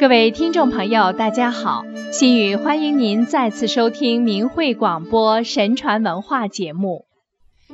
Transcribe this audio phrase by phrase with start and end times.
[0.00, 1.84] 各位听众朋友，大家好！
[2.10, 7.04] 心雨欢迎您再次收听明慧广播神传文化节目。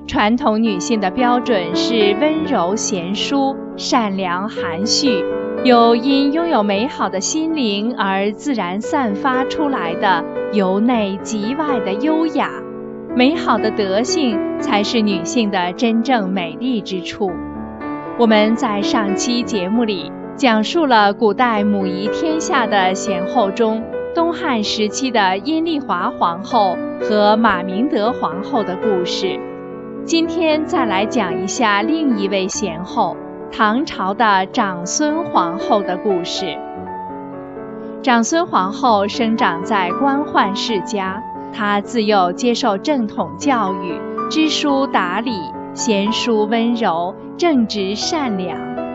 [0.09, 5.24] 传统女性的标准是温柔贤淑、善良含蓄，
[5.62, 12.50] 有因拥有美好的心灵而自然散发出来的由内及外的优雅。
[13.14, 17.30] 美好的德性才是女性的真正美丽之处。
[18.18, 20.10] 我们在上期节目里。
[20.36, 23.82] 讲述了古代母仪天下的贤后中，
[24.14, 29.40] 东汉时期的阴丽华皇后和马明德皇后的故事。
[30.04, 33.16] 今天再来讲一下另一位贤后——
[33.50, 36.54] 唐朝的长孙皇后的故事。
[38.02, 41.23] 长孙皇后生长在官宦世家，
[41.54, 43.98] 她自幼接受正统教育，
[44.28, 45.32] 知书达理，
[45.73, 48.85] 贤淑温柔，正直善良。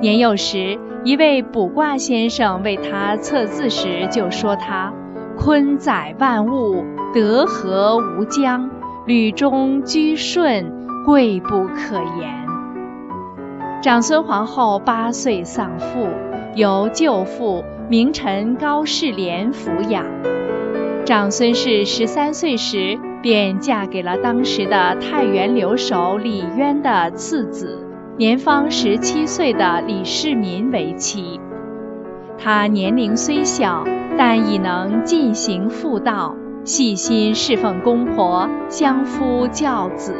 [0.00, 4.92] 年幼时，一位卜卦先生为他测字时就说他
[5.38, 8.70] ：“坤载万物，德和无疆，
[9.06, 10.70] 履中居顺，
[11.06, 12.44] 贵不可言。”
[13.82, 16.08] 长孙皇后八岁丧父，
[16.54, 20.04] 由舅父名臣高士廉抚养。
[21.06, 27.83] 长孙氏十三岁时便嫁给了当时的太原留守李渊的次子。
[28.16, 31.40] 年方十七岁的李世民为妻，
[32.38, 33.84] 他年龄虽小，
[34.16, 40.14] 但已能尽行妇道，细心侍奉公婆，相夫教子。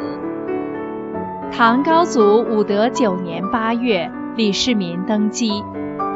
[1.53, 5.63] 唐高祖武德九年八月，李世民登基，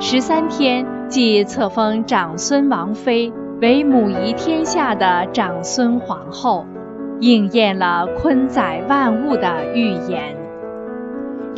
[0.00, 6.66] 十三天即册封长孙王妃为母仪天下的长孙皇后，
[7.20, 10.37] 应验了坤载万物的预言。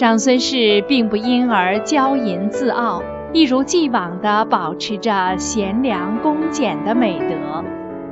[0.01, 3.03] 长孙氏并不因而骄淫自傲，
[3.35, 7.63] 一如既往地保持着贤良恭俭的美德。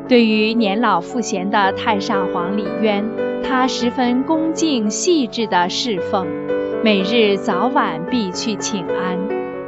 [0.06, 3.02] 对于年老赋闲的太上皇李渊，
[3.42, 6.26] 他十分恭敬细致地侍奉，
[6.84, 9.18] 每日早晚必去请安，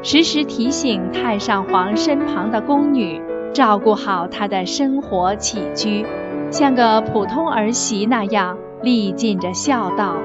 [0.02, 3.18] 时时提醒太上皇身旁的宫女
[3.54, 6.04] 照顾好他的生活起居，
[6.50, 10.16] 像个普通儿媳那样历尽着孝道。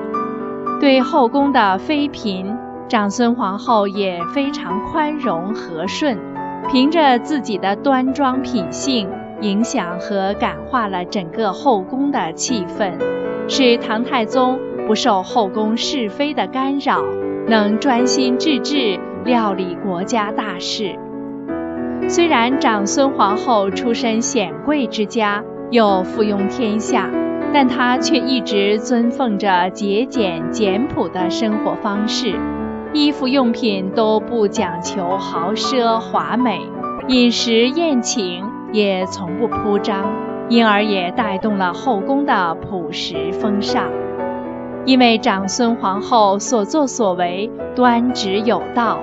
[0.86, 2.56] 对后宫的妃嫔，
[2.88, 6.16] 长孙皇后也非常宽容和顺，
[6.70, 9.10] 凭着自己的端庄品性，
[9.42, 13.00] 影响和感化了整个后宫的气氛，
[13.48, 17.02] 使唐太宗不受后宫是非的干扰，
[17.48, 21.00] 能专心致志料理国家大事。
[22.08, 27.10] 虽然长孙皇后出身显贵之家，又附庸天下。
[27.54, 32.36] 但他却一直尊奉着节俭简朴的生活方式，
[32.94, 36.62] 衣服用品都不讲求豪奢华美，
[37.08, 40.12] 饮食宴请也从不铺张，
[40.50, 43.90] 因而也带动了后宫的朴实风尚。
[44.86, 49.00] 因为长孙皇后所作所为端直有道，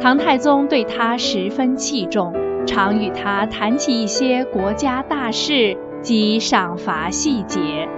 [0.00, 2.32] 唐太宗对她十分器重，
[2.66, 5.76] 常与她谈起一些国家大事。
[6.04, 7.88] 及赏罚细节，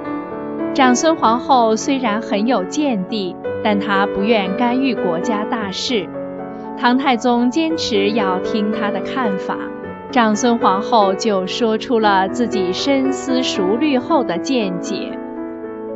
[0.73, 3.35] 长孙皇后虽然很有见地，
[3.65, 6.09] 但她不愿干预国家大事。
[6.79, 9.57] 唐太宗坚持要听她的看法，
[10.13, 15.19] 长孙皇后就说出了自己深思熟虑后的见解：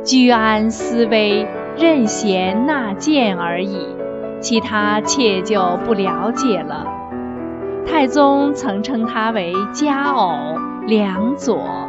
[0.03, 3.87] 居安思危，任贤纳谏而已，
[4.41, 6.85] 其他妾就不了解了。
[7.85, 10.33] 太宗曾称她为佳偶
[10.87, 11.80] 良佐。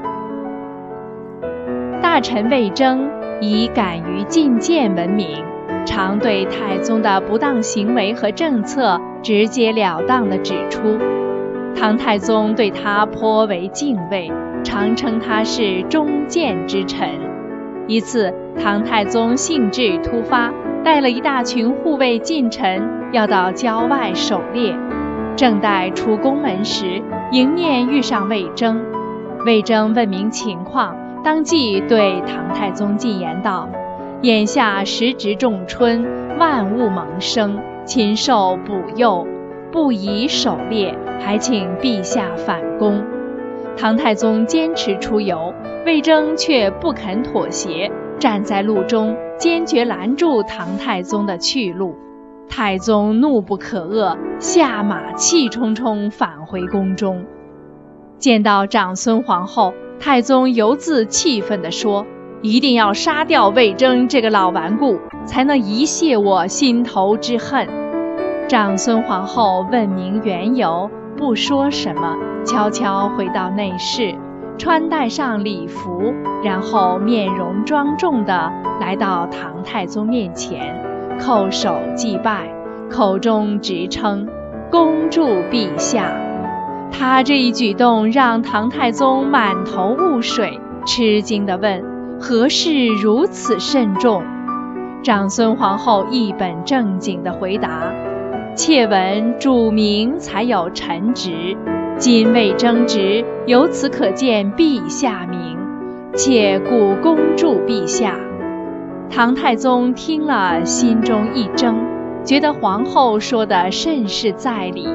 [2.13, 3.09] 大臣魏征
[3.41, 5.43] 以敢于进谏闻名，
[5.87, 10.99] 常对太宗的不当行为和政策直截了当地指出。
[11.75, 14.31] 唐太宗对他颇为敬畏，
[14.63, 17.09] 常称他是忠谏之臣。
[17.87, 18.31] 一次，
[18.63, 20.53] 唐太宗兴致突发，
[20.85, 24.77] 带了一大群护卫近臣要到郊外狩猎，
[25.35, 27.01] 正待出宫门时，
[27.31, 28.85] 迎面遇上魏征。
[29.47, 30.95] 魏征问明情况。
[31.25, 33.69] 当即对唐太宗进言道
[34.23, 36.05] ：“眼下时值仲春，
[36.37, 39.27] 万物萌生，禽兽补幼，
[39.71, 43.05] 不宜狩猎，还请陛下反宫。”
[43.79, 45.55] 唐太宗坚持出游，
[45.87, 51.95] 魏征却不肯妥协，站在路中，坚决拦住唐太宗的去路。
[52.49, 57.25] 太宗怒不可遏，下马气冲冲返回宫中，
[58.19, 59.73] 见到长孙皇后。
[60.03, 62.05] 太宗由自气愤地说
[62.43, 67.69] ：“一定要杀掉魏征这个老顽固，才能一泄我心头之恨。”
[68.51, 74.13] 长孙皇后问明缘由，不说什么，悄悄回到内室，
[74.59, 76.13] 穿戴上礼服，
[76.43, 80.85] 然后面容庄重地来到唐太宗面前，
[81.21, 82.53] 叩首祭拜，
[82.91, 84.29] 口中直称
[84.69, 86.13] “恭祝陛下”。
[86.93, 91.83] 他这一举动让唐太宗满头雾水，吃惊地问
[92.21, 94.23] ：“何事如此慎重？”
[95.03, 97.83] 长孙皇后一本正经地回答
[98.55, 101.57] ：“妾闻主明才有臣职，
[101.97, 105.59] 今未争职，由此可见陛下明，
[106.15, 108.17] 妾故恭祝陛下。”
[109.11, 111.75] 唐太宗听了，心中一怔，
[112.25, 114.87] 觉得皇后说的甚是在理。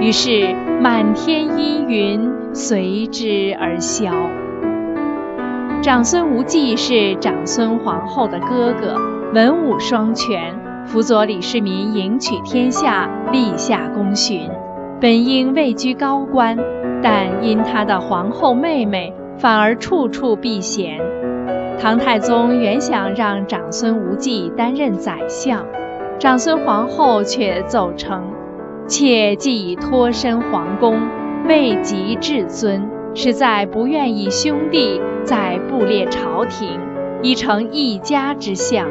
[0.00, 4.12] 于是满天阴云随之而消。
[5.82, 8.96] 长孙无忌是长孙皇后的哥哥，
[9.34, 10.54] 文武双全，
[10.86, 14.48] 辅佐李世民迎娶天下，立下功勋，
[15.00, 16.56] 本应位居高官，
[17.02, 21.00] 但因他的皇后妹妹，反而处处避嫌。
[21.80, 25.64] 唐太宗原想让长孙无忌担任宰相，
[26.18, 28.22] 长孙皇后却奏称。
[28.88, 30.98] 妾既已脱身皇宫，
[31.46, 36.80] 位极至尊，实在不愿以兄弟在布列朝廷，
[37.20, 38.88] 已成一家之相。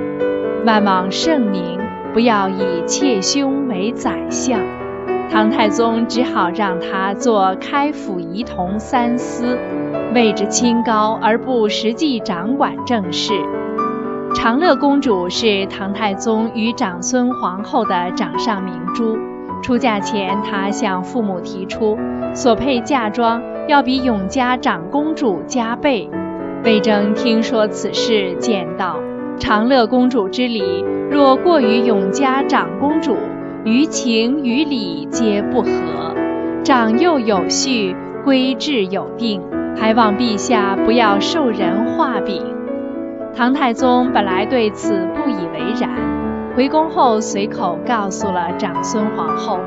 [0.68, 1.80] 万望圣明，
[2.14, 4.60] 不要以妾兄为宰相。
[5.32, 9.58] 唐太宗只好让他做开府仪同三司，
[10.14, 13.34] 位置清高而不实际掌管政事。
[14.36, 19.18] 长乐公主是唐太宗与长孙皇后的掌上明珠。
[19.62, 21.98] 出嫁前，她向父母提出，
[22.34, 26.10] 所配嫁妆要比永嘉长公主加倍。
[26.64, 28.98] 魏征听说此事，见道：
[29.38, 33.16] 长乐公主之礼，若过于永嘉长公主，
[33.64, 35.70] 于情于理皆不合。
[36.64, 37.96] 长幼有序，
[38.26, 39.42] 规制有定，
[39.76, 42.44] 还望陛下不要受人画饼。
[43.36, 46.17] 唐太宗本来对此不以为然。
[46.58, 49.60] 回宫后，随口告诉了长孙皇后，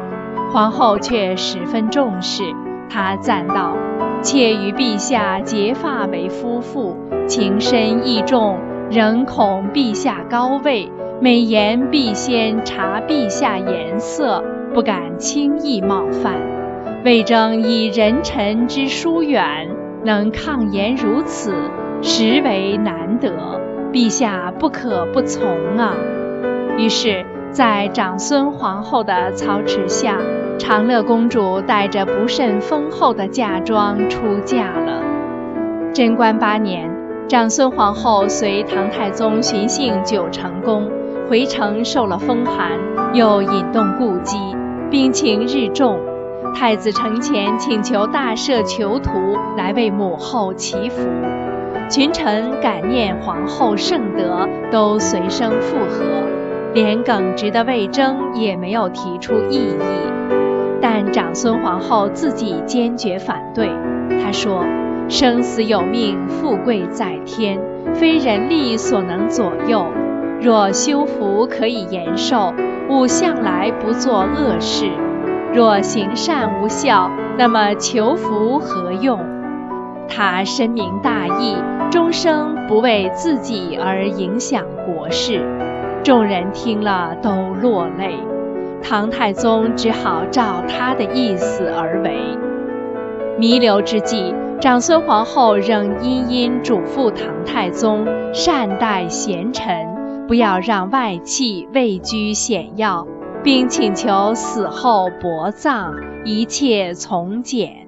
[0.52, 2.42] 皇后却十分重视。
[2.88, 3.76] 她赞道
[4.22, 6.96] ：“妾与陛下结发为夫妇，
[7.28, 8.58] 情深意重，
[8.90, 10.90] 仍恐陛下高位，
[11.20, 14.42] 每言必先察陛下颜色，
[14.74, 16.34] 不敢轻易冒犯。
[17.04, 19.68] 魏征以人臣之疏远，
[20.04, 21.54] 能抗言如此，
[22.02, 23.30] 实为难得，
[23.92, 25.46] 陛下不可不从
[25.78, 25.94] 啊！”
[26.80, 30.16] 于是，在长孙皇后的操持下，
[30.58, 35.02] 长乐公主带着不甚丰厚的嫁妆出嫁了。
[35.92, 36.90] 贞观八年，
[37.28, 40.90] 长孙皇后随唐太宗巡幸九成宫，
[41.28, 42.70] 回城受了风寒，
[43.12, 44.38] 又引动故疾，
[44.90, 46.00] 病情日重。
[46.54, 49.12] 太子承前请求大赦囚徒
[49.54, 51.06] 来为母后祈福，
[51.90, 56.39] 群臣感念皇后圣德，都随声附和。
[56.72, 59.76] 连耿直的魏征也没有提出异议，
[60.80, 63.68] 但长孙皇后自己坚决反对。
[64.22, 64.64] 她说
[65.08, 67.58] ：“生死有命，富贵在天，
[67.94, 69.84] 非人力所能左右。
[70.40, 72.54] 若修福可以延寿，
[72.88, 74.86] 吾向来不做恶事；
[75.52, 79.18] 若行善无效，那么求福何用？”
[80.08, 81.56] 他深明大义，
[81.90, 85.40] 终生不为自己而影响国事。
[86.10, 87.30] 众人听了都
[87.62, 88.18] 落泪，
[88.82, 92.36] 唐太宗只好照他的意思而为。
[93.38, 103.06] 弥留之际，长孙皇后仍殷殷嘱咐唐太宗善待贤臣，不要让外戚位居显要，
[103.44, 107.86] 并请求死后薄葬，一切从简。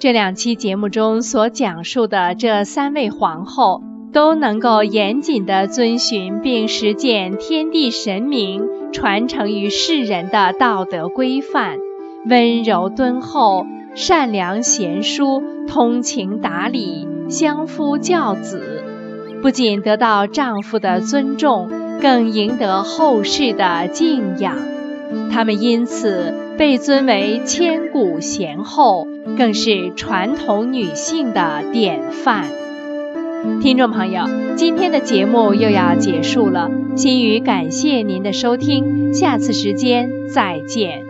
[0.00, 3.84] 这两期节目中所讲述的这三位皇后。
[4.12, 11.78] 都能够严谨地遵循并实践天地神明传承于世人的道德规范，
[12.26, 18.82] 温柔敦厚、善良贤淑、通情达理、相夫教子，
[19.42, 24.56] 不仅得到丈夫的尊重，更赢得后世的敬仰。
[25.32, 29.06] 她们因此被尊为千古贤后，
[29.38, 32.59] 更是传统女性的典范。
[33.62, 34.24] 听众朋友，
[34.56, 41.04] 今天的节目又要结束了，心语感谢您的收听，下次时间再见。